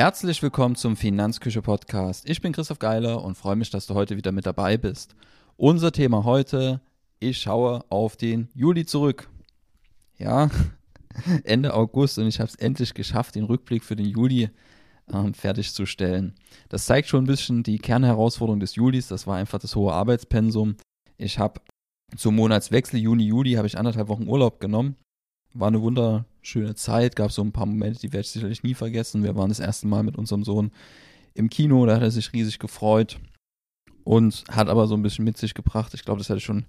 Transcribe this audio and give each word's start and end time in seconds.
Herzlich 0.00 0.42
willkommen 0.42 0.76
zum 0.76 0.96
Finanzküche 0.96 1.60
Podcast. 1.60 2.26
Ich 2.26 2.40
bin 2.40 2.54
Christoph 2.54 2.78
Geiler 2.78 3.22
und 3.22 3.34
freue 3.34 3.54
mich, 3.54 3.68
dass 3.68 3.86
du 3.86 3.92
heute 3.92 4.16
wieder 4.16 4.32
mit 4.32 4.46
dabei 4.46 4.78
bist. 4.78 5.14
Unser 5.58 5.92
Thema 5.92 6.24
heute, 6.24 6.80
ich 7.18 7.36
schaue 7.36 7.84
auf 7.90 8.16
den 8.16 8.48
Juli 8.54 8.86
zurück. 8.86 9.28
Ja, 10.16 10.48
Ende 11.44 11.74
August 11.74 12.18
und 12.18 12.28
ich 12.28 12.40
habe 12.40 12.48
es 12.48 12.54
endlich 12.54 12.94
geschafft, 12.94 13.34
den 13.34 13.44
Rückblick 13.44 13.84
für 13.84 13.94
den 13.94 14.06
Juli 14.06 14.48
ähm, 15.12 15.34
fertigzustellen. 15.34 16.34
Das 16.70 16.86
zeigt 16.86 17.08
schon 17.08 17.24
ein 17.24 17.26
bisschen 17.26 17.62
die 17.62 17.78
Kernherausforderung 17.78 18.58
des 18.60 18.76
Julis. 18.76 19.08
Das 19.08 19.26
war 19.26 19.36
einfach 19.36 19.58
das 19.58 19.76
hohe 19.76 19.92
Arbeitspensum. 19.92 20.76
Ich 21.18 21.38
habe 21.38 21.60
zum 22.16 22.36
Monatswechsel 22.36 22.98
Juni, 23.00 23.24
Juli 23.24 23.52
habe 23.52 23.66
ich 23.66 23.76
anderthalb 23.76 24.08
Wochen 24.08 24.28
Urlaub 24.28 24.60
genommen. 24.60 24.96
War 25.52 25.68
eine 25.68 25.78
wunderschöne 26.40 26.74
Zeit, 26.74 27.16
gab 27.16 27.32
so 27.32 27.42
ein 27.42 27.52
paar 27.52 27.66
Momente, 27.66 28.00
die 28.00 28.12
werde 28.12 28.22
ich 28.22 28.30
sicherlich 28.30 28.62
nie 28.62 28.74
vergessen. 28.74 29.22
Wir 29.22 29.36
waren 29.36 29.50
das 29.50 29.60
erste 29.60 29.86
Mal 29.86 30.02
mit 30.02 30.16
unserem 30.16 30.44
Sohn 30.44 30.70
im 31.34 31.50
Kino, 31.50 31.84
da 31.86 31.96
hat 31.96 32.02
er 32.02 32.10
sich 32.10 32.32
riesig 32.32 32.58
gefreut 32.58 33.18
und 34.04 34.44
hat 34.50 34.68
aber 34.68 34.86
so 34.86 34.94
ein 34.94 35.02
bisschen 35.02 35.24
mit 35.24 35.36
sich 35.36 35.54
gebracht. 35.54 35.94
Ich 35.94 36.04
glaube, 36.04 36.18
das 36.18 36.30
hatte 36.30 36.40
schon 36.40 36.64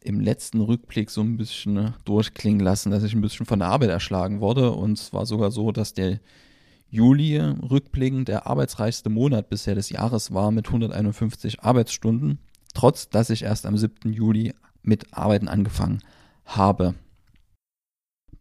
im 0.00 0.20
letzten 0.20 0.60
Rückblick 0.60 1.10
so 1.10 1.20
ein 1.20 1.36
bisschen 1.36 1.74
ne, 1.74 1.94
durchklingen 2.04 2.60
lassen, 2.60 2.90
dass 2.90 3.02
ich 3.02 3.12
ein 3.12 3.20
bisschen 3.20 3.44
von 3.44 3.58
der 3.58 3.68
Arbeit 3.68 3.90
erschlagen 3.90 4.40
wurde. 4.40 4.70
Und 4.70 4.98
es 4.98 5.12
war 5.12 5.26
sogar 5.26 5.50
so, 5.50 5.72
dass 5.72 5.94
der 5.94 6.20
Juli 6.88 7.38
rückblickend 7.38 8.28
der 8.28 8.46
arbeitsreichste 8.46 9.10
Monat 9.10 9.48
bisher 9.48 9.74
des 9.74 9.90
Jahres 9.90 10.32
war 10.32 10.52
mit 10.52 10.68
151 10.68 11.62
Arbeitsstunden, 11.62 12.38
trotz 12.72 13.08
dass 13.08 13.30
ich 13.30 13.42
erst 13.42 13.66
am 13.66 13.76
7. 13.76 14.12
Juli 14.12 14.54
mit 14.82 15.12
Arbeiten 15.12 15.48
angefangen 15.48 16.02
habe. 16.44 16.94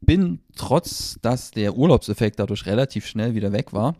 Bin 0.05 0.39
trotz, 0.55 1.17
dass 1.21 1.51
der 1.51 1.75
Urlaubseffekt 1.75 2.39
dadurch 2.39 2.65
relativ 2.65 3.07
schnell 3.07 3.33
wieder 3.33 3.51
weg 3.51 3.73
war, 3.73 3.95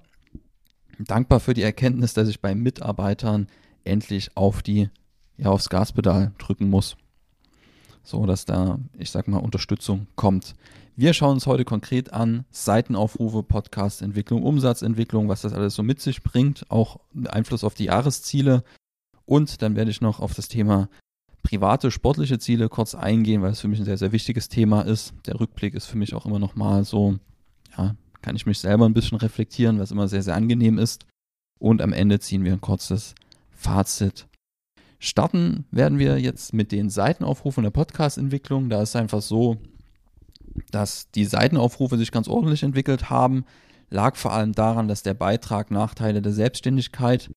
dankbar 1.00 1.40
für 1.40 1.54
die 1.54 1.64
Erkenntnis, 1.64 2.14
dass 2.14 2.30
ich 2.30 2.42
bei 2.42 2.54
Mitarbeitern 2.56 3.48
endlich 3.84 4.36
auf 4.36 4.62
die, 4.62 4.90
ja, 5.38 5.50
aufs 5.50 5.70
Gaspedal 5.70 6.34
drücken 6.38 6.70
muss. 6.70 6.96
So 8.04 8.26
dass 8.26 8.46
da, 8.46 8.80
ich 8.98 9.10
sag 9.10 9.28
mal, 9.28 9.40
Unterstützung 9.40 10.08
kommt. 10.16 10.56
Wir 10.96 11.14
schauen 11.14 11.34
uns 11.34 11.48
heute 11.48 11.66
konkret 11.66 12.14
an 12.14 12.46
Seitenaufrufe, 12.52 13.44
Podcastentwicklung, 13.44 14.44
Umsatzentwicklung, 14.44 15.28
was 15.28 15.42
das 15.42 15.54
alles 15.54 15.76
so 15.76 15.84
mit 15.84 16.00
sich 16.00 16.24
bringt, 16.24 16.70
auch 16.70 17.00
Einfluss 17.28 17.64
auf 17.64 17.74
die 17.74 17.86
Jahresziele. 17.86 18.64
Und 19.26 19.62
dann 19.62 19.76
werde 19.76 19.92
ich 19.92 20.02
noch 20.02 20.20
auf 20.20 20.36
das 20.36 20.48
Thema 20.48 20.88
private, 21.46 21.92
sportliche 21.92 22.40
Ziele 22.40 22.68
kurz 22.68 22.96
eingehen, 22.96 23.42
weil 23.42 23.52
es 23.52 23.62
für 23.62 23.68
mich 23.68 23.80
ein 23.80 23.86
sehr, 23.86 23.98
sehr 23.98 24.12
wichtiges 24.12 24.50
Thema 24.50 24.82
ist. 24.82 25.14
Der 25.28 25.40
Rückblick 25.40 25.76
ist 25.76 25.86
für 25.86 25.98
mich 25.98 26.14
auch 26.14 26.26
immer 26.26 26.40
noch 26.40 26.56
mal 26.56 26.84
so, 26.84 27.18
ja, 27.78 27.96
kann 28.22 28.36
ich 28.36 28.48
mich 28.48 28.60
selber 28.60 28.86
ein 28.86 28.94
bisschen 28.94 29.20
reflektieren, 29.20 29.80
was 29.80 29.92
immer 29.92 30.08
sehr, 30.08 30.24
sehr 30.24 30.36
angenehm 30.36 30.80
ist. 30.80 31.06
Und 31.60 31.82
am 31.82 31.94
Ende 31.94 32.20
ziehen 32.20 32.44
wir 32.44 32.52
ein 32.52 32.62
kurzes 32.62 33.14
Fazit. 33.52 34.28
Starten 34.98 35.66
werden 35.70 36.00
wir 36.00 36.20
jetzt 36.20 36.52
mit 36.52 36.72
den 36.72 36.90
Seitenaufrufen 36.90 37.64
der 37.64 37.70
Podcast-Entwicklung. 37.70 38.70
Da 38.70 38.82
ist 38.82 38.96
einfach 38.96 39.22
so, 39.22 39.58
dass 40.72 41.12
die 41.12 41.26
Seitenaufrufe 41.26 41.98
sich 41.98 42.12
ganz 42.12 42.28
ordentlich 42.28 42.64
entwickelt 42.64 43.12
haben. 43.12 43.46
Lag 43.92 44.16
vor 44.16 44.34
allem 44.34 44.54
daran, 44.54 44.88
dass 44.88 45.04
der 45.04 45.14
Beitrag 45.14 45.70
Nachteile 45.70 46.24
der 46.24 46.34
Selbstständigkeit, 46.34 47.30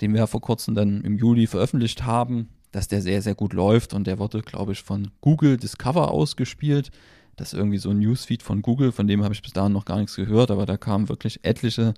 den 0.00 0.12
wir 0.12 0.26
vor 0.26 0.40
kurzem 0.40 0.74
dann 0.74 1.02
im 1.02 1.18
Juli 1.18 1.46
veröffentlicht 1.46 2.04
haben, 2.04 2.48
dass 2.72 2.88
der 2.88 3.02
sehr, 3.02 3.22
sehr 3.22 3.34
gut 3.34 3.52
läuft 3.52 3.94
und 3.94 4.06
der 4.06 4.18
wurde, 4.18 4.42
glaube 4.42 4.72
ich, 4.72 4.82
von 4.82 5.10
Google 5.20 5.56
Discover 5.56 6.10
ausgespielt. 6.10 6.90
Das 7.36 7.52
ist 7.52 7.58
irgendwie 7.58 7.78
so 7.78 7.90
ein 7.90 8.00
Newsfeed 8.00 8.42
von 8.42 8.62
Google, 8.62 8.92
von 8.92 9.06
dem 9.06 9.22
habe 9.22 9.32
ich 9.32 9.42
bis 9.42 9.52
dahin 9.52 9.72
noch 9.72 9.84
gar 9.84 9.98
nichts 9.98 10.16
gehört, 10.16 10.50
aber 10.50 10.66
da 10.66 10.76
kamen 10.76 11.08
wirklich 11.08 11.44
etliche 11.44 11.94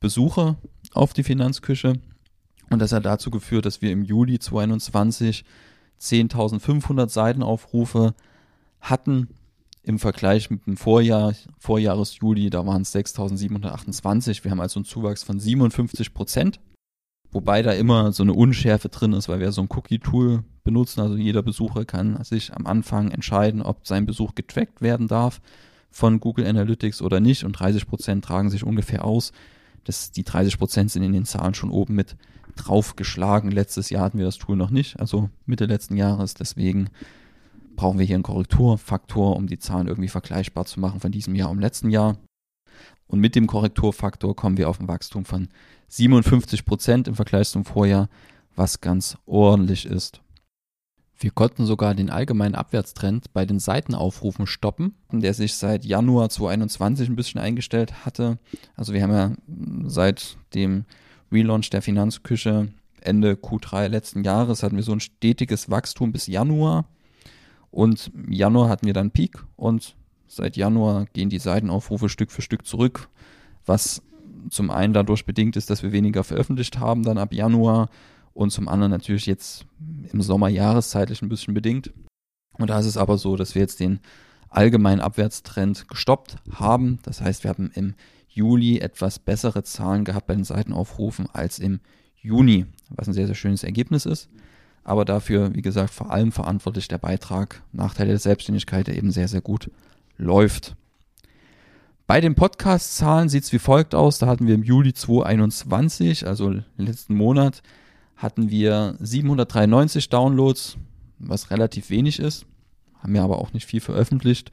Besucher 0.00 0.56
auf 0.92 1.12
die 1.12 1.24
Finanzküche. 1.24 1.94
Und 2.70 2.80
das 2.80 2.92
hat 2.92 3.04
dazu 3.04 3.30
geführt, 3.30 3.66
dass 3.66 3.82
wir 3.82 3.90
im 3.90 4.04
Juli 4.04 4.38
2021 4.38 5.44
10.500 6.00 7.08
Seitenaufrufe 7.08 8.14
hatten. 8.80 9.28
Im 9.82 9.98
Vergleich 9.98 10.50
mit 10.50 10.66
dem 10.66 10.76
Vorjahr, 10.76 11.32
Vorjahres-Juli, 11.58 12.50
da 12.50 12.66
waren 12.66 12.82
es 12.82 12.94
6.728. 12.94 14.44
Wir 14.44 14.50
haben 14.50 14.60
also 14.60 14.80
einen 14.80 14.84
Zuwachs 14.84 15.22
von 15.22 15.40
57 15.40 16.12
Prozent. 16.12 16.60
Wobei 17.30 17.62
da 17.62 17.72
immer 17.72 18.12
so 18.12 18.22
eine 18.22 18.32
Unschärfe 18.32 18.88
drin 18.88 19.12
ist, 19.12 19.28
weil 19.28 19.40
wir 19.40 19.52
so 19.52 19.60
ein 19.60 19.68
Cookie-Tool 19.70 20.44
benutzen. 20.64 21.00
Also 21.00 21.16
jeder 21.16 21.42
Besucher 21.42 21.84
kann 21.84 22.22
sich 22.24 22.54
am 22.54 22.66
Anfang 22.66 23.10
entscheiden, 23.10 23.62
ob 23.62 23.86
sein 23.86 24.06
Besuch 24.06 24.34
getrackt 24.34 24.80
werden 24.80 25.08
darf 25.08 25.40
von 25.90 26.20
Google 26.20 26.46
Analytics 26.46 27.02
oder 27.02 27.20
nicht. 27.20 27.44
Und 27.44 27.52
30 27.52 27.86
Prozent 27.86 28.24
tragen 28.24 28.50
sich 28.50 28.64
ungefähr 28.64 29.04
aus. 29.04 29.32
Das, 29.84 30.10
die 30.10 30.24
30 30.24 30.58
Prozent 30.58 30.90
sind 30.90 31.02
in 31.02 31.12
den 31.12 31.24
Zahlen 31.24 31.54
schon 31.54 31.70
oben 31.70 31.94
mit 31.94 32.16
draufgeschlagen. 32.56 33.50
Letztes 33.50 33.90
Jahr 33.90 34.04
hatten 34.04 34.18
wir 34.18 34.26
das 34.26 34.38
Tool 34.38 34.56
noch 34.56 34.70
nicht, 34.70 34.98
also 34.98 35.30
Mitte 35.46 35.66
letzten 35.66 35.96
Jahres. 35.96 36.34
Deswegen 36.34 36.90
brauchen 37.76 37.98
wir 37.98 38.06
hier 38.06 38.16
einen 38.16 38.24
Korrekturfaktor, 38.24 39.36
um 39.36 39.46
die 39.46 39.58
Zahlen 39.58 39.86
irgendwie 39.86 40.08
vergleichbar 40.08 40.66
zu 40.66 40.80
machen 40.80 41.00
von 41.00 41.12
diesem 41.12 41.34
Jahr 41.34 41.50
und 41.50 41.60
letzten 41.60 41.90
Jahr. 41.90 42.18
Und 43.06 43.20
mit 43.20 43.34
dem 43.34 43.46
Korrekturfaktor 43.46 44.36
kommen 44.36 44.58
wir 44.58 44.68
auf 44.68 44.80
ein 44.80 44.88
Wachstum 44.88 45.24
von 45.24 45.48
57 45.88 46.64
Prozent 46.64 47.08
im 47.08 47.14
Vergleich 47.14 47.48
zum 47.48 47.64
Vorjahr, 47.64 48.08
was 48.54 48.80
ganz 48.80 49.16
ordentlich 49.26 49.86
ist. 49.86 50.20
Wir 51.20 51.30
konnten 51.32 51.66
sogar 51.66 51.94
den 51.94 52.10
allgemeinen 52.10 52.54
Abwärtstrend 52.54 53.32
bei 53.32 53.44
den 53.44 53.58
Seitenaufrufen 53.58 54.46
stoppen, 54.46 54.94
der 55.10 55.34
sich 55.34 55.54
seit 55.54 55.84
Januar 55.84 56.28
2021 56.28 57.08
ein 57.08 57.16
bisschen 57.16 57.40
eingestellt 57.40 58.06
hatte. 58.06 58.38
Also 58.76 58.92
wir 58.92 59.02
haben 59.02 59.12
ja 59.12 59.32
seit 59.88 60.36
dem 60.54 60.84
Relaunch 61.32 61.70
der 61.70 61.82
Finanzküche 61.82 62.68
Ende 63.00 63.32
Q3 63.32 63.88
letzten 63.88 64.24
Jahres 64.24 64.62
hatten 64.62 64.76
wir 64.76 64.82
so 64.82 64.92
ein 64.92 65.00
stetiges 65.00 65.70
Wachstum 65.70 66.12
bis 66.12 66.26
Januar. 66.26 66.84
Und 67.70 68.10
im 68.14 68.32
Januar 68.32 68.68
hatten 68.68 68.86
wir 68.86 68.94
dann 68.94 69.10
Peak 69.10 69.44
und 69.56 69.96
seit 70.28 70.56
Januar 70.56 71.06
gehen 71.12 71.30
die 71.30 71.38
Seitenaufrufe 71.38 72.08
Stück 72.08 72.30
für 72.30 72.42
Stück 72.42 72.66
zurück, 72.66 73.08
was 73.66 74.02
zum 74.50 74.70
einen 74.70 74.92
dadurch 74.92 75.26
bedingt 75.26 75.56
ist, 75.56 75.70
dass 75.70 75.82
wir 75.82 75.92
weniger 75.92 76.22
veröffentlicht 76.22 76.78
haben 76.78 77.02
dann 77.02 77.18
ab 77.18 77.32
Januar 77.32 77.88
und 78.34 78.50
zum 78.50 78.68
anderen 78.68 78.92
natürlich 78.92 79.26
jetzt 79.26 79.66
im 80.12 80.22
Sommer 80.22 80.48
jahreszeitlich 80.48 81.22
ein 81.22 81.28
bisschen 81.28 81.54
bedingt. 81.54 81.92
Und 82.52 82.70
da 82.70 82.78
ist 82.78 82.86
es 82.86 82.96
aber 82.96 83.18
so, 83.18 83.36
dass 83.36 83.54
wir 83.54 83.62
jetzt 83.62 83.80
den 83.80 84.00
allgemeinen 84.48 85.00
Abwärtstrend 85.00 85.88
gestoppt 85.88 86.36
haben. 86.52 86.98
Das 87.02 87.20
heißt, 87.20 87.44
wir 87.44 87.50
haben 87.50 87.70
im 87.74 87.94
Juli 88.28 88.78
etwas 88.78 89.18
bessere 89.18 89.64
Zahlen 89.64 90.04
gehabt 90.04 90.26
bei 90.26 90.34
den 90.34 90.44
Seitenaufrufen 90.44 91.28
als 91.32 91.58
im 91.58 91.80
Juni, 92.16 92.66
was 92.90 93.08
ein 93.08 93.14
sehr, 93.14 93.26
sehr 93.26 93.34
schönes 93.34 93.64
Ergebnis 93.64 94.06
ist. 94.06 94.28
Aber 94.84 95.04
dafür, 95.04 95.54
wie 95.54 95.62
gesagt, 95.62 95.90
vor 95.90 96.10
allem 96.10 96.32
verantwortlich 96.32 96.88
der 96.88 96.98
Beitrag 96.98 97.62
Nachteile 97.72 98.10
der 98.10 98.18
Selbstständigkeit, 98.18 98.86
der 98.86 98.96
eben 98.96 99.10
sehr, 99.10 99.28
sehr 99.28 99.40
gut 99.40 99.70
läuft. 100.18 100.76
Bei 102.06 102.20
den 102.20 102.34
Podcast-Zahlen 102.34 103.28
sieht 103.28 103.44
es 103.44 103.52
wie 103.52 103.58
folgt 103.58 103.94
aus. 103.94 104.18
Da 104.18 104.26
hatten 104.26 104.46
wir 104.46 104.54
im 104.54 104.62
Juli 104.62 104.92
2021, 104.92 106.26
also 106.26 106.54
letzten 106.76 107.14
Monat, 107.14 107.62
hatten 108.16 108.50
wir 108.50 108.96
793 108.98 110.08
Downloads, 110.08 110.76
was 111.18 111.50
relativ 111.50 111.90
wenig 111.90 112.18
ist. 112.18 112.46
Haben 112.98 113.14
wir 113.14 113.22
aber 113.22 113.38
auch 113.38 113.52
nicht 113.52 113.66
viel 113.66 113.80
veröffentlicht. 113.80 114.50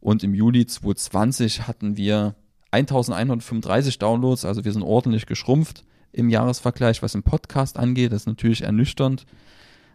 Und 0.00 0.24
im 0.24 0.34
Juli 0.34 0.66
2020 0.66 1.66
hatten 1.66 1.96
wir 1.96 2.34
1135 2.70 3.98
Downloads, 3.98 4.44
also 4.44 4.64
wir 4.64 4.72
sind 4.72 4.82
ordentlich 4.82 5.26
geschrumpft 5.26 5.84
im 6.12 6.28
Jahresvergleich, 6.28 7.02
was 7.02 7.14
im 7.14 7.22
Podcast 7.22 7.78
angeht. 7.78 8.12
Das 8.12 8.22
ist 8.22 8.26
natürlich 8.26 8.62
ernüchternd. 8.62 9.26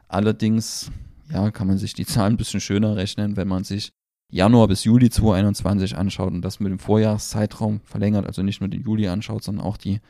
Allerdings, 0.07 0.91
ja, 1.31 1.51
kann 1.51 1.67
man 1.67 1.77
sich 1.77 1.93
die 1.93 2.05
Zahlen 2.05 2.33
ein 2.33 2.37
bisschen 2.37 2.61
schöner 2.61 2.95
rechnen, 2.95 3.35
wenn 3.35 3.47
man 3.47 3.63
sich 3.63 3.91
Januar 4.29 4.67
bis 4.67 4.83
Juli 4.83 5.09
2021 5.09 5.97
anschaut 5.97 6.33
und 6.33 6.41
das 6.41 6.59
mit 6.59 6.71
dem 6.71 6.79
Vorjahreszeitraum 6.79 7.81
verlängert, 7.85 8.27
also 8.27 8.43
nicht 8.43 8.59
nur 8.59 8.69
den 8.69 8.83
Juli 8.83 9.07
anschaut, 9.07 9.43
sondern 9.43 9.65
auch 9.65 9.77
die 9.77 10.01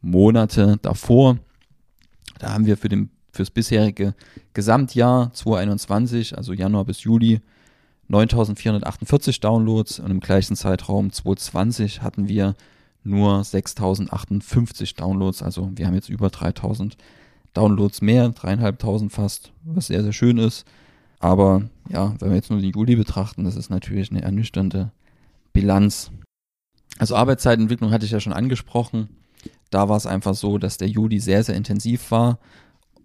Monate 0.00 0.78
davor. 0.82 1.38
Da 2.38 2.52
haben 2.52 2.66
wir 2.66 2.76
für 2.76 2.88
den 2.88 3.10
fürs 3.32 3.50
bisherige 3.50 4.14
Gesamtjahr 4.52 5.32
2021, 5.32 6.36
also 6.36 6.52
Januar 6.52 6.84
bis 6.84 7.02
Juli, 7.02 7.40
9448 8.08 9.40
Downloads 9.40 9.98
und 9.98 10.10
im 10.10 10.20
gleichen 10.20 10.56
Zeitraum 10.56 11.10
2020 11.10 12.02
hatten 12.02 12.28
wir 12.28 12.54
nur 13.02 13.42
6058 13.42 14.94
Downloads. 14.94 15.42
Also 15.42 15.70
wir 15.74 15.86
haben 15.86 15.94
jetzt 15.94 16.08
über 16.08 16.30
3000 16.30 16.96
Downloads 17.54 18.02
mehr, 18.02 18.28
dreieinhalbtausend 18.30 19.12
fast, 19.12 19.52
was 19.64 19.86
sehr, 19.86 20.02
sehr 20.02 20.12
schön 20.12 20.38
ist. 20.38 20.64
Aber 21.20 21.62
ja, 21.88 22.14
wenn 22.18 22.30
wir 22.30 22.36
jetzt 22.36 22.50
nur 22.50 22.60
den 22.60 22.72
Juli 22.72 22.96
betrachten, 22.96 23.44
das 23.44 23.56
ist 23.56 23.70
natürlich 23.70 24.10
eine 24.10 24.22
ernüchternde 24.22 24.92
Bilanz. 25.52 26.10
Also 26.98 27.16
Arbeitszeitentwicklung 27.16 27.90
hatte 27.90 28.04
ich 28.04 28.12
ja 28.12 28.20
schon 28.20 28.32
angesprochen. 28.32 29.08
Da 29.70 29.88
war 29.88 29.96
es 29.96 30.06
einfach 30.06 30.34
so, 30.34 30.58
dass 30.58 30.78
der 30.78 30.88
Juli 30.88 31.18
sehr, 31.18 31.42
sehr 31.42 31.56
intensiv 31.56 32.10
war, 32.10 32.38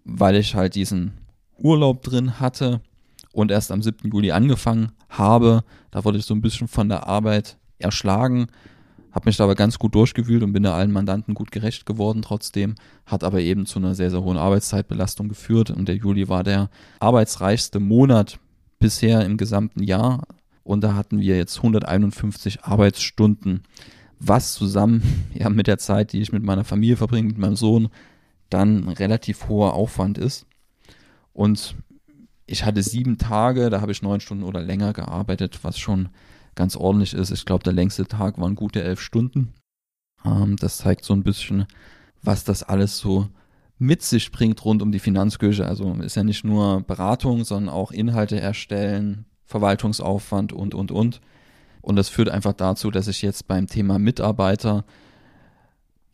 weil 0.04 0.36
ich 0.36 0.54
halt 0.54 0.74
diesen 0.74 1.12
Urlaub 1.58 2.02
drin 2.02 2.40
hatte 2.40 2.80
und 3.32 3.50
erst 3.50 3.72
am 3.72 3.82
7. 3.82 4.10
Juli 4.10 4.32
angefangen 4.32 4.92
habe. 5.08 5.64
Da 5.90 6.04
wurde 6.04 6.18
ich 6.18 6.26
so 6.26 6.34
ein 6.34 6.42
bisschen 6.42 6.68
von 6.68 6.88
der 6.88 7.06
Arbeit 7.06 7.58
erschlagen. 7.78 8.46
Habe 9.12 9.28
mich 9.28 9.36
da 9.36 9.44
aber 9.44 9.54
ganz 9.54 9.78
gut 9.78 9.94
durchgewühlt 9.94 10.42
und 10.42 10.52
bin 10.52 10.62
da 10.62 10.74
allen 10.74 10.92
Mandanten 10.92 11.34
gut 11.34 11.50
gerecht 11.50 11.86
geworden 11.86 12.22
trotzdem, 12.22 12.74
hat 13.06 13.24
aber 13.24 13.40
eben 13.40 13.66
zu 13.66 13.78
einer 13.78 13.94
sehr, 13.94 14.10
sehr 14.10 14.22
hohen 14.22 14.36
Arbeitszeitbelastung 14.36 15.28
geführt 15.28 15.70
und 15.70 15.88
der 15.88 15.96
Juli 15.96 16.28
war 16.28 16.44
der 16.44 16.70
arbeitsreichste 17.00 17.80
Monat 17.80 18.38
bisher 18.78 19.24
im 19.24 19.36
gesamten 19.36 19.82
Jahr. 19.82 20.26
Und 20.62 20.82
da 20.82 20.94
hatten 20.94 21.20
wir 21.20 21.36
jetzt 21.36 21.56
151 21.58 22.64
Arbeitsstunden, 22.64 23.62
was 24.18 24.52
zusammen 24.54 25.26
ja 25.34 25.48
mit 25.48 25.66
der 25.66 25.78
Zeit, 25.78 26.12
die 26.12 26.20
ich 26.20 26.32
mit 26.32 26.42
meiner 26.42 26.64
Familie 26.64 26.96
verbringe, 26.96 27.28
mit 27.28 27.38
meinem 27.38 27.56
Sohn, 27.56 27.88
dann 28.48 28.88
relativ 28.88 29.48
hoher 29.48 29.74
Aufwand 29.74 30.18
ist. 30.18 30.46
Und 31.32 31.76
ich 32.46 32.64
hatte 32.64 32.82
sieben 32.82 33.16
Tage, 33.16 33.70
da 33.70 33.80
habe 33.80 33.92
ich 33.92 34.02
neun 34.02 34.20
Stunden 34.20 34.44
oder 34.44 34.60
länger 34.60 34.92
gearbeitet, 34.92 35.60
was 35.62 35.78
schon 35.78 36.08
ganz 36.60 36.76
ordentlich 36.76 37.14
ist. 37.14 37.30
Ich 37.30 37.46
glaube, 37.46 37.64
der 37.64 37.72
längste 37.72 38.04
Tag 38.04 38.38
waren 38.38 38.54
gute 38.54 38.82
elf 38.82 39.00
Stunden. 39.00 39.54
Ähm, 40.26 40.56
das 40.56 40.76
zeigt 40.76 41.06
so 41.06 41.14
ein 41.14 41.22
bisschen, 41.22 41.64
was 42.22 42.44
das 42.44 42.62
alles 42.62 42.98
so 42.98 43.28
mit 43.78 44.02
sich 44.02 44.30
bringt 44.30 44.62
rund 44.62 44.82
um 44.82 44.92
die 44.92 44.98
Finanzkirche. 44.98 45.66
Also 45.66 45.90
ist 45.94 46.16
ja 46.16 46.22
nicht 46.22 46.44
nur 46.44 46.82
Beratung, 46.82 47.44
sondern 47.44 47.74
auch 47.74 47.92
Inhalte 47.92 48.38
erstellen, 48.38 49.24
Verwaltungsaufwand 49.46 50.52
und, 50.52 50.74
und, 50.74 50.92
und. 50.92 51.22
Und 51.80 51.96
das 51.96 52.10
führt 52.10 52.28
einfach 52.28 52.52
dazu, 52.52 52.90
dass 52.90 53.08
ich 53.08 53.22
jetzt 53.22 53.48
beim 53.48 53.66
Thema 53.66 53.98
Mitarbeiter 53.98 54.84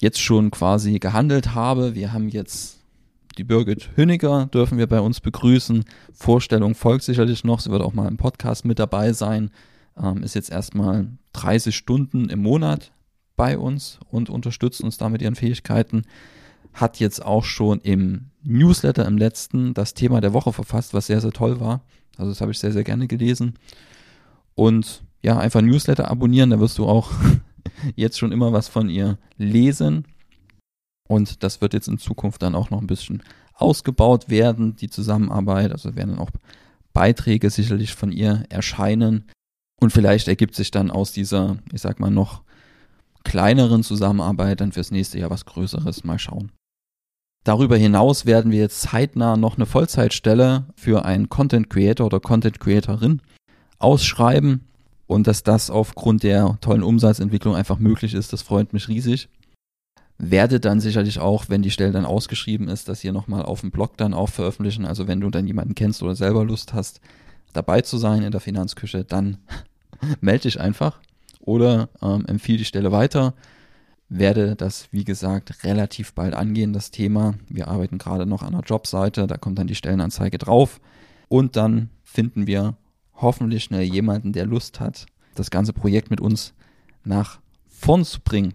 jetzt 0.00 0.20
schon 0.20 0.52
quasi 0.52 1.00
gehandelt 1.00 1.56
habe. 1.56 1.96
Wir 1.96 2.12
haben 2.12 2.28
jetzt 2.28 2.84
die 3.36 3.42
Birgit 3.42 3.90
Hünniger, 3.96 4.46
dürfen 4.46 4.78
wir 4.78 4.86
bei 4.86 5.00
uns 5.00 5.20
begrüßen. 5.20 5.84
Vorstellung 6.12 6.76
folgt 6.76 7.02
sicherlich 7.02 7.42
noch. 7.42 7.58
Sie 7.58 7.72
wird 7.72 7.82
auch 7.82 7.94
mal 7.94 8.06
im 8.06 8.16
Podcast 8.16 8.64
mit 8.64 8.78
dabei 8.78 9.12
sein. 9.12 9.50
Ähm, 10.00 10.22
ist 10.22 10.34
jetzt 10.34 10.50
erstmal 10.50 11.08
30 11.32 11.74
Stunden 11.74 12.28
im 12.28 12.40
Monat 12.42 12.92
bei 13.36 13.58
uns 13.58 13.98
und 14.10 14.30
unterstützt 14.30 14.80
uns 14.80 14.98
da 14.98 15.08
mit 15.08 15.22
ihren 15.22 15.34
Fähigkeiten. 15.34 16.02
Hat 16.72 16.98
jetzt 16.98 17.24
auch 17.24 17.44
schon 17.44 17.80
im 17.80 18.30
Newsletter 18.42 19.06
im 19.06 19.18
letzten 19.18 19.74
das 19.74 19.94
Thema 19.94 20.20
der 20.20 20.32
Woche 20.32 20.52
verfasst, 20.52 20.94
was 20.94 21.06
sehr, 21.06 21.20
sehr 21.20 21.32
toll 21.32 21.60
war. 21.60 21.82
Also 22.16 22.30
das 22.30 22.40
habe 22.40 22.52
ich 22.52 22.58
sehr, 22.58 22.72
sehr 22.72 22.84
gerne 22.84 23.06
gelesen. 23.06 23.54
Und 24.54 25.02
ja, 25.22 25.38
einfach 25.38 25.60
Newsletter 25.60 26.10
abonnieren, 26.10 26.50
da 26.50 26.60
wirst 26.60 26.78
du 26.78 26.86
auch 26.86 27.10
jetzt 27.94 28.18
schon 28.18 28.32
immer 28.32 28.52
was 28.52 28.68
von 28.68 28.88
ihr 28.88 29.18
lesen. 29.36 30.06
Und 31.08 31.42
das 31.42 31.60
wird 31.60 31.74
jetzt 31.74 31.88
in 31.88 31.98
Zukunft 31.98 32.42
dann 32.42 32.54
auch 32.54 32.70
noch 32.70 32.80
ein 32.80 32.86
bisschen 32.86 33.22
ausgebaut 33.54 34.28
werden, 34.28 34.76
die 34.76 34.90
Zusammenarbeit. 34.90 35.72
Also 35.72 35.94
werden 35.94 36.18
auch 36.18 36.30
Beiträge 36.92 37.50
sicherlich 37.50 37.94
von 37.94 38.12
ihr 38.12 38.44
erscheinen. 38.48 39.26
Und 39.80 39.92
vielleicht 39.92 40.28
ergibt 40.28 40.54
sich 40.54 40.70
dann 40.70 40.90
aus 40.90 41.12
dieser, 41.12 41.58
ich 41.72 41.80
sag 41.80 42.00
mal, 42.00 42.10
noch 42.10 42.42
kleineren 43.24 43.82
Zusammenarbeit 43.82 44.60
dann 44.60 44.72
fürs 44.72 44.90
nächste 44.90 45.18
Jahr 45.18 45.30
was 45.30 45.44
Größeres. 45.44 46.04
Mal 46.04 46.18
schauen. 46.18 46.52
Darüber 47.44 47.76
hinaus 47.76 48.26
werden 48.26 48.50
wir 48.50 48.58
jetzt 48.58 48.80
zeitnah 48.80 49.36
noch 49.36 49.56
eine 49.56 49.66
Vollzeitstelle 49.66 50.64
für 50.74 51.04
einen 51.04 51.28
Content 51.28 51.70
Creator 51.70 52.06
oder 52.06 52.18
Content 52.18 52.58
Creatorin 52.58 53.20
ausschreiben. 53.78 54.64
Und 55.06 55.28
dass 55.28 55.44
das 55.44 55.70
aufgrund 55.70 56.24
der 56.24 56.58
tollen 56.60 56.82
Umsatzentwicklung 56.82 57.54
einfach 57.54 57.78
möglich 57.78 58.14
ist, 58.14 58.32
das 58.32 58.42
freut 58.42 58.72
mich 58.72 58.88
riesig. 58.88 59.28
Werde 60.18 60.58
dann 60.58 60.80
sicherlich 60.80 61.20
auch, 61.20 61.44
wenn 61.48 61.62
die 61.62 61.70
Stelle 61.70 61.92
dann 61.92 62.06
ausgeschrieben 62.06 62.68
ist, 62.68 62.88
das 62.88 63.00
hier 63.00 63.12
nochmal 63.12 63.42
auf 63.42 63.60
dem 63.60 63.70
Blog 63.70 63.96
dann 63.96 64.14
auch 64.14 64.30
veröffentlichen. 64.30 64.84
Also 64.84 65.06
wenn 65.06 65.20
du 65.20 65.30
dann 65.30 65.46
jemanden 65.46 65.76
kennst 65.76 66.02
oder 66.02 66.16
selber 66.16 66.44
Lust 66.44 66.74
hast, 66.74 67.00
dabei 67.52 67.82
zu 67.82 67.96
sein 67.96 68.22
in 68.22 68.32
der 68.32 68.40
Finanzküche, 68.40 69.04
dann 69.04 69.38
melde 70.20 70.42
dich 70.42 70.60
einfach 70.60 71.00
oder 71.40 71.88
ähm, 72.02 72.24
empfehle 72.26 72.58
die 72.58 72.64
Stelle 72.64 72.92
weiter 72.92 73.34
werde 74.08 74.54
das, 74.56 74.88
wie 74.92 75.04
gesagt, 75.04 75.64
relativ 75.64 76.14
bald 76.14 76.34
angehen, 76.34 76.72
das 76.72 76.90
Thema. 76.90 77.34
Wir 77.48 77.68
arbeiten 77.68 77.98
gerade 77.98 78.26
noch 78.26 78.42
an 78.42 78.52
der 78.52 78.62
Jobseite, 78.62 79.26
da 79.26 79.36
kommt 79.36 79.58
dann 79.58 79.66
die 79.66 79.74
Stellenanzeige 79.74 80.38
drauf. 80.38 80.80
Und 81.28 81.56
dann 81.56 81.90
finden 82.04 82.46
wir 82.46 82.76
hoffentlich 83.14 83.64
schnell 83.64 83.82
jemanden, 83.82 84.32
der 84.32 84.46
Lust 84.46 84.80
hat, 84.80 85.06
das 85.34 85.50
ganze 85.50 85.72
Projekt 85.72 86.10
mit 86.10 86.20
uns 86.20 86.54
nach 87.04 87.40
vorn 87.68 88.04
zu 88.04 88.20
bringen. 88.20 88.54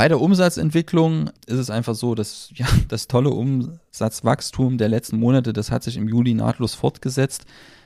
Bei 0.00 0.08
der 0.08 0.22
Umsatzentwicklung 0.22 1.28
ist 1.44 1.58
es 1.58 1.68
einfach 1.68 1.94
so, 1.94 2.14
dass 2.14 2.50
ja, 2.54 2.66
das 2.88 3.06
tolle 3.06 3.28
Umsatzwachstum 3.28 4.78
der 4.78 4.88
letzten 4.88 5.18
Monate, 5.18 5.52
das 5.52 5.70
hat 5.70 5.82
sich 5.82 5.98
im 5.98 6.08
Juli 6.08 6.32
nahtlos 6.32 6.72
fortgesetzt. 6.72 7.44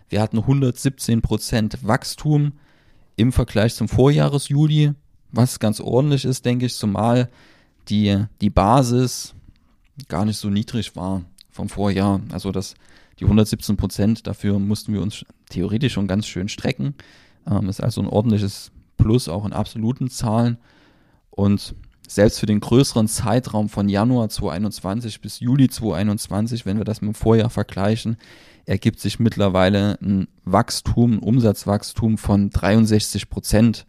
Wir 0.08 0.22
hatten 0.22 0.38
117 0.38 1.22
Prozent 1.22 1.84
Wachstum 1.84 2.52
im 3.16 3.32
Vergleich 3.32 3.74
zum 3.74 3.88
Vorjahresjuli 3.88 4.92
was 5.32 5.58
ganz 5.58 5.80
ordentlich 5.80 6.24
ist, 6.24 6.44
denke 6.44 6.66
ich, 6.66 6.76
zumal 6.76 7.30
die, 7.88 8.24
die 8.40 8.50
Basis 8.50 9.34
gar 10.06 10.24
nicht 10.24 10.36
so 10.36 10.50
niedrig 10.50 10.94
war 10.94 11.22
vom 11.50 11.68
Vorjahr. 11.68 12.20
Also 12.30 12.52
das, 12.52 12.74
die 13.18 13.24
117 13.24 13.76
Prozent, 13.76 14.28
dafür 14.28 14.60
mussten 14.60 14.92
wir 14.92 15.02
uns 15.02 15.24
theoretisch 15.50 15.94
schon 15.94 16.06
ganz 16.06 16.28
schön 16.28 16.48
strecken. 16.48 16.94
Ähm, 17.44 17.68
ist 17.68 17.82
also 17.82 18.00
ein 18.00 18.06
ordentliches 18.06 18.70
Plus 18.98 19.28
auch 19.28 19.44
in 19.44 19.52
absoluten 19.52 20.10
Zahlen. 20.10 20.58
Und 21.30 21.74
selbst 22.06 22.40
für 22.40 22.46
den 22.46 22.60
größeren 22.60 23.08
Zeitraum 23.08 23.68
von 23.68 23.88
Januar 23.88 24.28
2021 24.28 25.20
bis 25.20 25.40
Juli 25.40 25.68
2021, 25.68 26.66
wenn 26.66 26.78
wir 26.78 26.84
das 26.84 27.00
mit 27.00 27.08
dem 27.08 27.14
Vorjahr 27.14 27.50
vergleichen, 27.50 28.16
ergibt 28.66 29.00
sich 29.00 29.18
mittlerweile 29.18 29.98
ein 30.00 30.28
Wachstum, 30.44 31.14
ein 31.14 31.18
Umsatzwachstum 31.18 32.18
von 32.18 32.50
63 32.50 33.28
Prozent 33.28 33.86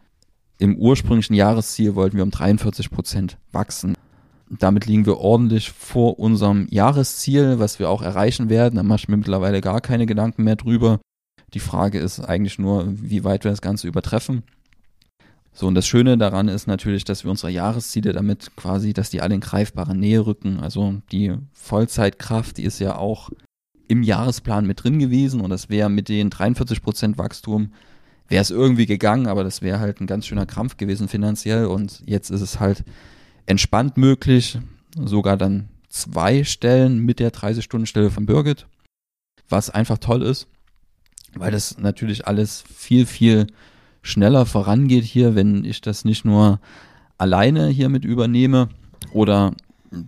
im 0.57 0.77
ursprünglichen 0.77 1.33
Jahresziel 1.33 1.95
wollten 1.95 2.17
wir 2.17 2.23
um 2.23 2.31
43 2.31 2.89
Prozent 2.89 3.37
wachsen. 3.51 3.95
Damit 4.49 4.85
liegen 4.85 5.05
wir 5.05 5.17
ordentlich 5.17 5.71
vor 5.71 6.19
unserem 6.19 6.67
Jahresziel, 6.69 7.59
was 7.59 7.79
wir 7.79 7.89
auch 7.89 8.01
erreichen 8.01 8.49
werden. 8.49 8.75
Da 8.75 8.83
mache 8.83 8.99
ich 8.99 9.07
mir 9.07 9.17
mittlerweile 9.17 9.59
gar 9.59 9.81
keine 9.81 10.05
Gedanken 10.05 10.43
mehr 10.43 10.55
drüber. 10.55 10.99
Die 11.53 11.59
Frage 11.59 11.99
ist 11.99 12.19
eigentlich 12.19 12.59
nur, 12.59 12.85
wie 12.87 13.23
weit 13.23 13.43
wir 13.43 13.51
das 13.51 13.61
Ganze 13.61 13.87
übertreffen. 13.87 14.43
So, 15.57 15.67
und 15.67 15.75
das 15.75 15.87
Schöne 15.87 16.17
daran 16.17 16.49
ist 16.49 16.67
natürlich, 16.67 17.05
dass 17.05 17.23
wir 17.23 17.31
unsere 17.31 17.49
Jahresziele 17.49 18.11
damit 18.11 18.57
quasi, 18.57 18.91
dass 18.91 19.09
die 19.09 19.21
alle 19.21 19.35
in 19.35 19.39
greifbare 19.41 19.95
Nähe 19.95 20.25
rücken. 20.25 20.59
Also 20.59 21.01
die 21.13 21.33
Vollzeitkraft, 21.53 22.57
die 22.57 22.63
ist 22.63 22.79
ja 22.79 22.97
auch 22.97 23.29
im 23.87 24.03
Jahresplan 24.03 24.67
mit 24.67 24.83
drin 24.83 24.99
gewesen 24.99 25.39
und 25.39 25.49
das 25.49 25.69
wäre 25.69 25.89
mit 25.89 26.09
den 26.09 26.29
43 26.29 26.81
Prozent 26.81 27.17
Wachstum 27.17 27.71
wäre 28.27 28.41
es 28.41 28.49
irgendwie 28.49 28.85
gegangen, 28.85 29.27
aber 29.27 29.43
das 29.43 29.61
wäre 29.61 29.79
halt 29.79 30.01
ein 30.01 30.07
ganz 30.07 30.25
schöner 30.25 30.45
Krampf 30.45 30.77
gewesen 30.77 31.07
finanziell 31.07 31.67
und 31.67 32.01
jetzt 32.05 32.31
ist 32.31 32.41
es 32.41 32.59
halt 32.59 32.83
entspannt 33.45 33.97
möglich, 33.97 34.57
sogar 34.97 35.37
dann 35.37 35.69
zwei 35.87 36.43
Stellen 36.43 36.99
mit 36.99 37.19
der 37.19 37.31
30-Stunden-Stelle 37.31 38.09
von 38.09 38.25
Birgit, 38.25 38.65
was 39.47 39.69
einfach 39.69 39.99
toll 39.99 40.23
ist, 40.23 40.47
weil 41.35 41.51
das 41.51 41.77
natürlich 41.77 42.27
alles 42.27 42.63
viel, 42.67 43.05
viel 43.05 43.47
schneller 44.05 44.45
vorangeht 44.45 45.03
hier, 45.03 45.35
wenn 45.35 45.65
ich 45.65 45.81
das 45.81 46.05
nicht 46.05 46.25
nur 46.25 46.59
alleine 47.17 47.67
hier 47.67 47.89
mit 47.89 48.05
übernehme 48.05 48.69
oder 49.11 49.53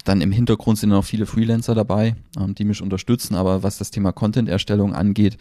dann 0.04 0.22
im 0.22 0.32
Hintergrund 0.32 0.77
sind 0.77 0.89
noch 0.89 1.04
viele 1.04 1.25
Freelancer 1.25 1.74
dabei, 1.74 2.16
ähm, 2.39 2.56
die 2.56 2.66
mich 2.66 2.82
unterstützen, 2.82 3.36
aber 3.36 3.63
was 3.63 3.77
das 3.77 3.92
Thema 3.92 4.12
Content-Erstellung 4.12 4.94
angeht, 4.94 5.38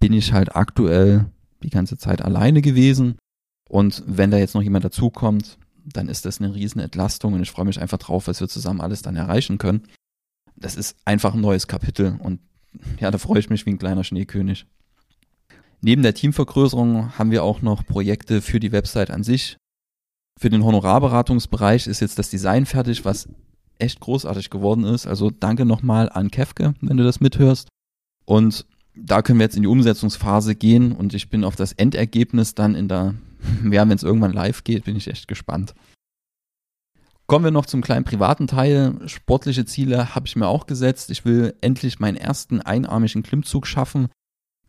bin 0.00 0.12
ich 0.12 0.32
halt 0.32 0.54
aktuell 0.54 1.26
die 1.62 1.70
ganze 1.70 1.98
Zeit 1.98 2.22
alleine 2.22 2.62
gewesen. 2.62 3.16
Und 3.68 4.02
wenn 4.06 4.30
da 4.30 4.38
jetzt 4.38 4.54
noch 4.54 4.62
jemand 4.62 4.84
dazukommt, 4.84 5.58
dann 5.84 6.08
ist 6.08 6.24
das 6.24 6.40
eine 6.40 6.54
riesen 6.54 6.80
Entlastung 6.80 7.34
und 7.34 7.42
ich 7.42 7.50
freue 7.50 7.64
mich 7.66 7.80
einfach 7.80 7.98
drauf, 7.98 8.26
was 8.28 8.40
wir 8.40 8.48
zusammen 8.48 8.80
alles 8.80 9.02
dann 9.02 9.16
erreichen 9.16 9.58
können. 9.58 9.82
Das 10.56 10.76
ist 10.76 10.96
einfach 11.04 11.34
ein 11.34 11.40
neues 11.40 11.66
Kapitel 11.66 12.16
und 12.20 12.40
ja, 13.00 13.10
da 13.10 13.18
freue 13.18 13.40
ich 13.40 13.50
mich 13.50 13.66
wie 13.66 13.70
ein 13.70 13.78
kleiner 13.78 14.04
Schneekönig. 14.04 14.66
Neben 15.84 16.02
der 16.02 16.14
Teamvergrößerung 16.14 17.18
haben 17.18 17.30
wir 17.30 17.44
auch 17.44 17.60
noch 17.60 17.84
Projekte 17.84 18.40
für 18.40 18.58
die 18.58 18.72
Website 18.72 19.10
an 19.10 19.22
sich. 19.22 19.58
Für 20.40 20.48
den 20.48 20.64
Honorarberatungsbereich 20.64 21.86
ist 21.88 22.00
jetzt 22.00 22.18
das 22.18 22.30
Design 22.30 22.64
fertig, 22.64 23.04
was 23.04 23.28
echt 23.78 24.00
großartig 24.00 24.48
geworden 24.48 24.84
ist. 24.84 25.06
Also 25.06 25.28
danke 25.28 25.66
nochmal 25.66 26.08
an 26.08 26.30
Kefke, 26.30 26.72
wenn 26.80 26.96
du 26.96 27.04
das 27.04 27.20
mithörst. 27.20 27.68
Und 28.24 28.64
da 28.96 29.20
können 29.20 29.38
wir 29.38 29.44
jetzt 29.44 29.56
in 29.56 29.62
die 29.62 29.68
Umsetzungsphase 29.68 30.54
gehen 30.54 30.92
und 30.92 31.12
ich 31.12 31.28
bin 31.28 31.44
auf 31.44 31.54
das 31.54 31.74
Endergebnis 31.74 32.54
dann 32.54 32.74
in 32.74 32.88
der, 32.88 33.14
ja, 33.70 33.86
wenn 33.86 33.96
es 33.96 34.04
irgendwann 34.04 34.32
live 34.32 34.64
geht, 34.64 34.84
bin 34.84 34.96
ich 34.96 35.08
echt 35.08 35.28
gespannt. 35.28 35.74
Kommen 37.26 37.44
wir 37.44 37.50
noch 37.50 37.66
zum 37.66 37.82
kleinen 37.82 38.06
privaten 38.06 38.46
Teil. 38.46 39.06
Sportliche 39.06 39.66
Ziele 39.66 40.14
habe 40.14 40.26
ich 40.26 40.34
mir 40.34 40.46
auch 40.46 40.64
gesetzt. 40.64 41.10
Ich 41.10 41.26
will 41.26 41.54
endlich 41.60 42.00
meinen 42.00 42.16
ersten 42.16 42.62
einarmigen 42.62 43.22
Klimmzug 43.22 43.66
schaffen. 43.66 44.08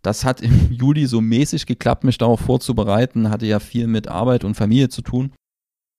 Das 0.05 0.23
hat 0.23 0.41
im 0.41 0.71
Juli 0.71 1.07
so 1.07 1.19
mäßig 1.19 1.65
geklappt, 1.65 2.03
mich 2.03 2.19
darauf 2.19 2.39
vorzubereiten. 2.39 3.29
Hatte 3.29 3.47
ja 3.47 3.59
viel 3.59 3.87
mit 3.87 4.07
Arbeit 4.07 4.43
und 4.43 4.53
Familie 4.53 4.89
zu 4.89 5.01
tun 5.01 5.31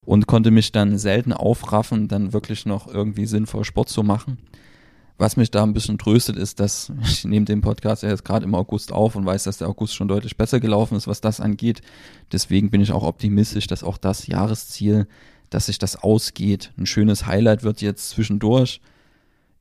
und 0.05 0.27
konnte 0.27 0.49
mich 0.49 0.71
dann 0.71 0.97
selten 0.97 1.33
aufraffen, 1.33 2.07
dann 2.07 2.31
wirklich 2.31 2.65
noch 2.65 2.87
irgendwie 2.87 3.25
sinnvoll 3.25 3.65
Sport 3.65 3.89
zu 3.89 4.03
machen. 4.03 4.37
Was 5.17 5.35
mich 5.35 5.51
da 5.51 5.63
ein 5.63 5.73
bisschen 5.73 5.97
tröstet, 5.97 6.37
ist, 6.37 6.61
dass 6.61 6.89
ich 7.01 7.25
nehme 7.25 7.45
den 7.45 7.59
Podcast 7.59 8.03
ja 8.03 8.09
jetzt 8.09 8.23
gerade 8.23 8.45
im 8.45 8.55
August 8.55 8.93
auf 8.93 9.17
und 9.17 9.25
weiß, 9.25 9.43
dass 9.43 9.57
der 9.57 9.67
August 9.67 9.93
schon 9.93 10.07
deutlich 10.07 10.37
besser 10.37 10.61
gelaufen 10.61 10.95
ist, 10.95 11.07
was 11.07 11.19
das 11.19 11.41
angeht. 11.41 11.81
Deswegen 12.31 12.69
bin 12.69 12.79
ich 12.79 12.93
auch 12.93 13.03
optimistisch, 13.03 13.67
dass 13.67 13.83
auch 13.83 13.97
das 13.97 14.27
Jahresziel, 14.27 15.07
dass 15.49 15.65
sich 15.65 15.79
das 15.79 16.01
ausgeht, 16.01 16.71
ein 16.77 16.85
schönes 16.85 17.25
Highlight 17.25 17.63
wird 17.63 17.81
jetzt 17.81 18.09
zwischendurch. 18.11 18.79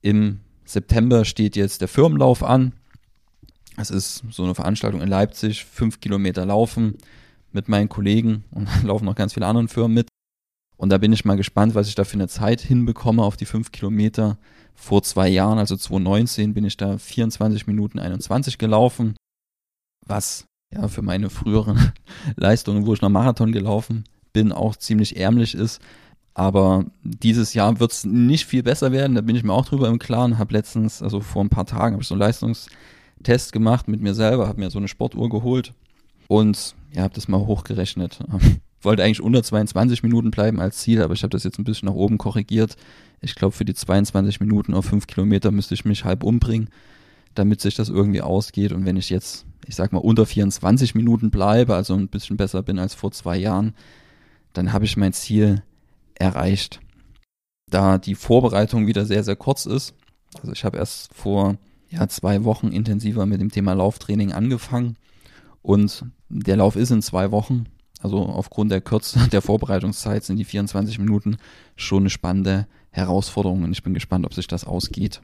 Im 0.03 0.39
September 0.65 1.25
steht 1.25 1.57
jetzt 1.57 1.81
der 1.81 1.89
Firmenlauf 1.89 2.45
an. 2.45 2.73
Es 3.77 3.91
ist 3.91 4.25
so 4.31 4.45
eine 4.45 4.55
Veranstaltung 4.55 5.03
in 5.03 5.09
Leipzig, 5.09 5.65
fünf 5.65 6.01
Kilometer 6.01 6.47
laufen 6.47 6.97
mit 7.53 7.69
meinen 7.69 7.89
Kollegen 7.89 8.45
und 8.51 8.69
laufen 8.83 9.05
noch 9.05 9.15
ganz 9.15 9.35
viele 9.35 9.47
anderen 9.47 9.69
Firmen 9.69 9.95
mit. 9.95 10.09
Und 10.77 10.91
da 10.91 10.99
bin 10.99 11.13
ich 11.13 11.25
mal 11.25 11.37
gespannt, 11.37 11.75
was 11.75 11.89
ich 11.89 11.95
da 11.95 12.05
für 12.05 12.15
eine 12.15 12.29
Zeit 12.29 12.61
hinbekomme 12.61 13.23
auf 13.23 13.37
die 13.37 13.47
fünf 13.47 13.73
Kilometer. 13.73 14.39
Vor 14.75 15.03
zwei 15.03 15.29
Jahren, 15.29 15.59
also 15.59 15.75
2019, 15.75 16.53
bin 16.53 16.65
ich 16.65 16.77
da 16.77 16.99
24 16.99 17.67
Minuten 17.67 17.99
21 17.99 18.59
gelaufen, 18.59 19.17
was 20.07 20.45
ja 20.73 20.89
für 20.89 21.01
meine 21.01 21.31
früheren 21.31 21.93
Leistungen, 22.37 22.87
wo 22.87 22.93
ich 22.93 23.01
noch 23.01 23.09
Marathon 23.09 23.53
gelaufen 23.53 24.05
bin, 24.35 24.53
auch 24.53 24.77
ziemlich 24.77 25.17
ärmlich 25.17 25.55
ist. 25.55 25.81
Aber 26.35 26.85
dieses 27.03 27.55
Jahr 27.55 27.81
wird 27.81 27.93
es 27.93 28.05
nicht 28.05 28.45
viel 28.45 28.63
besser 28.63 28.93
werden, 28.93 29.15
da 29.15 29.23
bin 29.23 29.37
ich 29.37 29.45
mir 29.45 29.55
auch 29.55 29.65
drüber 29.65 29.89
im 29.89 29.99
Klaren. 29.99 30.37
Habe 30.39 30.53
letztens, 30.53 31.01
also 31.01 31.21
vor 31.21 31.43
ein 31.43 31.49
paar 31.49 31.65
Tagen, 31.65 31.95
habe 31.95 32.03
ich 32.03 32.09
so 32.09 32.15
einen 32.15 32.21
Leistungstest 33.19 33.53
gemacht 33.53 33.89
mit 33.89 34.01
mir 34.01 34.15
selber, 34.15 34.49
habe 34.49 34.61
mir 34.61 34.71
so 34.71 34.79
eine 34.79 34.89
Sportuhr 34.89 35.29
geholt 35.29 35.73
und 36.29 36.75
ja, 36.93 37.03
habe 37.03 37.15
das 37.15 37.29
mal 37.29 37.47
hochgerechnet 37.47 38.21
wollte 38.83 39.03
eigentlich 39.03 39.23
unter 39.23 39.43
22 39.43 40.05
Minuten 40.05 40.31
bleiben 40.31 40.61
als 40.61 40.79
Ziel, 40.79 41.03
aber 41.03 41.15
ich 41.15 41.23
habe 41.23 41.31
das 41.31 41.43
jetzt 41.43 41.59
ein 41.59 41.65
bisschen 41.65 41.87
nach 41.87 41.95
oben 41.95 42.19
korrigiert. 42.19 42.77
Ich 43.21 43.35
glaube, 43.35 43.53
für 43.53 43.65
die 43.65 43.75
22 43.75 44.39
Minuten 44.39 44.75
auf 44.75 44.85
5 44.85 45.09
Kilometer 45.09 45.51
müsste 45.51 45.75
ich 45.75 45.85
mich 45.85 46.05
halb 46.05 46.23
umbringen, 46.23 46.69
damit 47.35 47.61
sich 47.61 47.75
das 47.75 47.89
irgendwie 47.89 48.21
ausgeht. 48.21 48.71
Und 48.73 48.85
wenn 48.85 48.97
ich 48.97 49.11
jetzt, 49.11 49.45
ich 49.67 49.75
sag 49.75 49.93
mal, 49.93 49.99
unter 49.99 50.25
24 50.25 50.95
Minuten 50.95 51.31
bleibe, 51.31 51.75
also 51.75 51.95
ein 51.95 52.07
bisschen 52.07 52.37
besser 52.37 52.63
bin 52.63 52.79
als 52.79 52.95
vor 52.95 53.11
zwei 53.11 53.37
Jahren, 53.37 53.75
dann 54.53 54.73
habe 54.73 54.85
ich 54.85 54.97
mein 54.97 55.13
Ziel 55.13 55.65
erreicht. 56.15 56.79
Da 57.69 57.99
die 57.99 58.15
Vorbereitung 58.15 58.87
wieder 58.87 59.05
sehr, 59.05 59.25
sehr 59.25 59.37
kurz 59.37 59.67
ist, 59.67 59.95
also 60.41 60.53
ich 60.53 60.65
habe 60.65 60.79
erst 60.79 61.13
vor 61.13 61.57
ja, 61.89 62.09
zwei 62.09 62.45
Wochen 62.45 62.69
intensiver 62.69 63.27
mit 63.27 63.41
dem 63.41 63.51
Thema 63.51 63.75
Lauftraining 63.75 64.33
angefangen 64.33 64.97
und 65.63 66.05
der 66.29 66.57
Lauf 66.57 66.77
ist 66.77 66.91
in 66.91 67.03
zwei 67.03 67.31
Wochen 67.31 67.67
also 68.01 68.19
aufgrund 68.19 68.71
der 68.71 68.81
Kürze 68.81 69.29
der 69.33 69.43
Vorbereitungszeit 69.43 70.25
sind 70.25 70.37
die 70.37 70.45
24 70.45 70.99
Minuten 70.99 71.39
schon 71.77 72.03
eine 72.03 72.11
spannende 72.11 72.67
Herausforderung 72.91 73.65
und 73.65 73.73
ich 73.73 73.83
bin 73.83 73.95
gespannt, 73.95 74.25
ob 74.25 74.35
sich 74.35 74.47
das 74.47 74.65
ausgeht. 74.65 75.23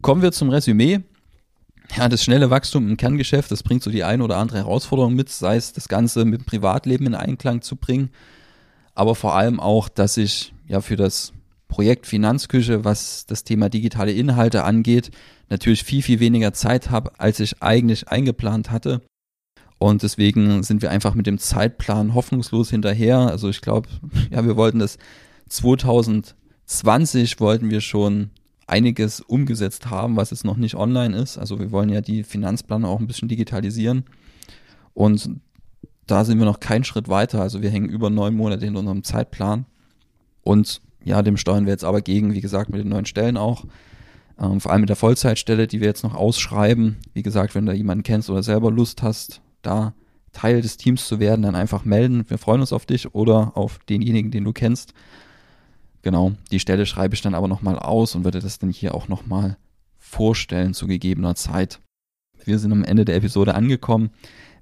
Kommen 0.00 0.22
wir 0.22 0.32
zum 0.32 0.50
Resümee. 0.50 1.00
Ja, 1.96 2.08
das 2.08 2.22
schnelle 2.22 2.50
Wachstum 2.50 2.88
im 2.88 2.96
Kerngeschäft, 2.96 3.50
das 3.50 3.62
bringt 3.62 3.82
so 3.82 3.90
die 3.90 4.04
eine 4.04 4.22
oder 4.22 4.36
andere 4.36 4.58
Herausforderung 4.58 5.14
mit, 5.14 5.30
sei 5.30 5.56
es 5.56 5.72
das 5.72 5.88
Ganze 5.88 6.24
mit 6.24 6.42
dem 6.42 6.44
Privatleben 6.44 7.06
in 7.06 7.14
Einklang 7.14 7.62
zu 7.62 7.76
bringen, 7.76 8.10
aber 8.94 9.14
vor 9.14 9.34
allem 9.34 9.58
auch, 9.58 9.88
dass 9.88 10.18
ich 10.18 10.52
ja 10.66 10.82
für 10.82 10.96
das 10.96 11.32
Projekt 11.68 12.06
Finanzküche, 12.06 12.84
was 12.84 13.26
das 13.26 13.44
Thema 13.44 13.68
digitale 13.68 14.12
Inhalte 14.12 14.64
angeht, 14.64 15.10
natürlich 15.48 15.84
viel, 15.84 16.02
viel 16.02 16.20
weniger 16.20 16.52
Zeit 16.52 16.90
habe, 16.90 17.12
als 17.18 17.40
ich 17.40 17.62
eigentlich 17.62 18.08
eingeplant 18.08 18.70
hatte 18.70 19.02
und 19.78 20.02
deswegen 20.02 20.62
sind 20.64 20.82
wir 20.82 20.90
einfach 20.90 21.14
mit 21.14 21.26
dem 21.26 21.38
Zeitplan 21.38 22.14
hoffnungslos 22.14 22.70
hinterher. 22.70 23.18
Also 23.18 23.48
ich 23.48 23.60
glaube, 23.60 23.88
ja, 24.30 24.44
wir 24.44 24.56
wollten 24.56 24.80
das 24.80 24.98
2020 25.48 27.40
wollten 27.40 27.70
wir 27.70 27.80
schon 27.80 28.30
einiges 28.66 29.20
umgesetzt 29.20 29.88
haben, 29.88 30.16
was 30.16 30.30
jetzt 30.30 30.44
noch 30.44 30.56
nicht 30.56 30.74
online 30.74 31.16
ist. 31.16 31.38
Also 31.38 31.58
wir 31.58 31.70
wollen 31.70 31.88
ja 31.88 32.02
die 32.02 32.22
Finanzpläne 32.22 32.86
auch 32.86 33.00
ein 33.00 33.06
bisschen 33.06 33.28
digitalisieren. 33.28 34.04
Und 34.92 35.30
da 36.06 36.24
sind 36.24 36.38
wir 36.38 36.44
noch 36.44 36.60
keinen 36.60 36.84
Schritt 36.84 37.08
weiter. 37.08 37.40
Also 37.40 37.62
wir 37.62 37.70
hängen 37.70 37.88
über 37.88 38.10
neun 38.10 38.34
Monate 38.34 38.64
hinter 38.64 38.80
unserem 38.80 39.04
Zeitplan. 39.04 39.64
Und 40.42 40.82
ja, 41.04 41.22
dem 41.22 41.36
steuern 41.36 41.66
wir 41.66 41.72
jetzt 41.72 41.84
aber 41.84 42.00
gegen, 42.00 42.34
wie 42.34 42.40
gesagt, 42.40 42.70
mit 42.70 42.80
den 42.80 42.88
neuen 42.88 43.06
Stellen 43.06 43.36
auch. 43.36 43.64
Ähm, 44.38 44.60
vor 44.60 44.72
allem 44.72 44.82
mit 44.82 44.88
der 44.88 44.96
Vollzeitstelle, 44.96 45.66
die 45.66 45.80
wir 45.80 45.88
jetzt 45.88 46.04
noch 46.04 46.14
ausschreiben. 46.14 46.98
Wie 47.14 47.22
gesagt, 47.22 47.54
wenn 47.54 47.66
du 47.66 47.72
jemanden 47.72 48.04
kennst 48.04 48.30
oder 48.30 48.42
selber 48.42 48.70
Lust 48.70 49.02
hast, 49.02 49.40
da 49.62 49.94
Teil 50.32 50.62
des 50.62 50.76
Teams 50.76 51.06
zu 51.06 51.18
werden, 51.18 51.42
dann 51.42 51.54
einfach 51.54 51.84
melden. 51.84 52.24
Wir 52.28 52.38
freuen 52.38 52.60
uns 52.60 52.72
auf 52.72 52.86
dich 52.86 53.14
oder 53.14 53.56
auf 53.56 53.78
denjenigen, 53.88 54.30
den 54.30 54.44
du 54.44 54.52
kennst. 54.52 54.94
Genau, 56.02 56.32
die 56.52 56.60
Stelle 56.60 56.86
schreibe 56.86 57.14
ich 57.14 57.22
dann 57.22 57.34
aber 57.34 57.48
nochmal 57.48 57.78
aus 57.78 58.14
und 58.14 58.24
würde 58.24 58.40
das 58.40 58.58
dann 58.58 58.70
hier 58.70 58.94
auch 58.94 59.08
nochmal 59.08 59.56
vorstellen 59.98 60.74
zu 60.74 60.86
gegebener 60.86 61.34
Zeit. 61.34 61.80
Wir 62.44 62.58
sind 62.58 62.72
am 62.72 62.84
Ende 62.84 63.04
der 63.04 63.16
Episode 63.16 63.54
angekommen. 63.54 64.10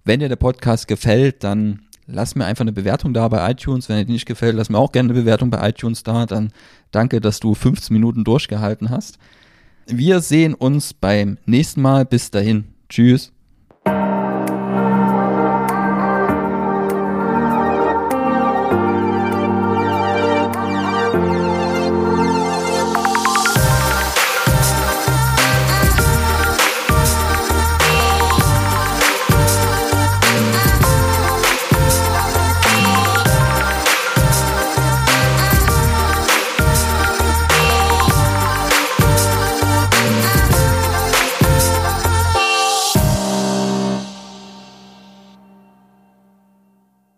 Wenn 0.05 0.21
dir 0.21 0.29
der 0.29 0.37
Podcast 0.37 0.89
gefällt, 0.89 1.45
dann 1.45 1.86
lass 2.07 2.35
mir 2.35 2.45
einfach 2.45 2.63
eine 2.63 2.73
Bewertung 2.73 3.15
da 3.15 3.29
bei 3.29 3.51
iTunes. 3.51 3.89
Wenn 3.89 4.07
dir 4.07 4.13
nicht 4.13 4.27
gefällt, 4.27 4.57
lass 4.57 4.71
mir 4.71 4.79
auch 4.79 4.93
gerne 4.93 5.11
eine 5.11 5.21
Bewertung 5.21 5.51
bei 5.51 5.69
iTunes 5.69 6.03
da. 6.03 6.27
Dann 6.27 6.53
danke, 6.91 7.21
dass 7.21 7.41
du 7.41 7.55
15 7.55 7.93
Minuten 7.95 8.25
durchgehalten 8.25 8.91
hast. 8.91 9.19
Wir 9.87 10.21
sehen 10.21 10.55
uns 10.55 10.95
beim 10.95 11.39
nächsten 11.47 11.83
Mal. 11.83 12.05
Bis 12.05 12.31
dahin. 12.31 12.65
Tschüss. 12.89 13.33